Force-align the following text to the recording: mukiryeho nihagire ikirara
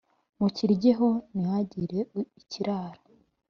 mukiryeho 0.39 1.09
nihagire 1.37 1.99
ikirara 2.41 3.01